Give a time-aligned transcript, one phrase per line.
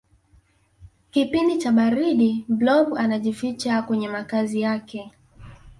[1.11, 5.11] kipindi cha baridi blob anajificha kwenye makazi yake